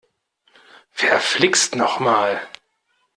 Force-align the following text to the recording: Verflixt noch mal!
Verflixt 0.95 1.75
noch 1.75 1.99
mal! 1.99 2.41